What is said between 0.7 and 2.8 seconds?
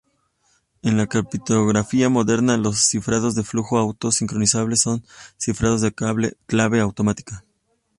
En la criptografía moderna, los